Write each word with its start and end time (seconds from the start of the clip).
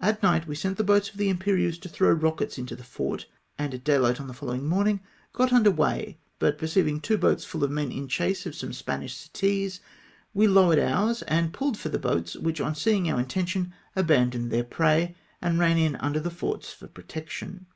At 0.00 0.22
night 0.22 0.46
we 0.46 0.54
sent 0.54 0.78
the 0.78 0.82
boats 0.82 1.10
of 1.10 1.18
the 1.18 1.28
Imperieuse 1.28 1.76
to 1.80 1.88
throw 1.90 2.10
rockets 2.12 2.56
into 2.56 2.74
the 2.74 2.82
fort, 2.82 3.26
and 3.58 3.74
at 3.74 3.84
dayhght 3.84 4.18
on 4.18 4.26
the 4.26 4.32
fol 4.32 4.48
lowing 4.48 4.66
morning 4.66 5.00
got 5.34 5.52
under 5.52 5.70
weigh, 5.70 6.16
but 6.38 6.56
perceiving 6.56 6.98
two 6.98 7.18
boats 7.18 7.44
full 7.44 7.62
of 7.62 7.70
men 7.70 7.92
in 7.92 8.08
chase 8.08 8.46
of 8.46 8.54
some 8.54 8.72
Spanish 8.72 9.14
settees, 9.14 9.80
we 10.32 10.48
lowered 10.48 10.78
ours, 10.78 11.20
and 11.24 11.52
pulled 11.52 11.76
for 11.76 11.90
the 11.90 11.98
boats, 11.98 12.36
which 12.36 12.58
on 12.58 12.74
seeing 12.74 13.12
om" 13.12 13.18
intention, 13.20 13.74
abandoned 13.94 14.50
their 14.50 14.64
prey, 14.64 15.14
and 15.42 15.58
ran 15.58 15.76
in 15.76 15.96
under 15.96 16.20
the 16.20 16.30
forts 16.30 16.72
for 16.72 16.86
protection. 16.86 17.66